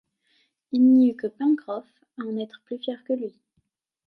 [0.71, 1.85] Il n’y eut que Pencroff
[2.17, 3.39] à en être plus fier que lui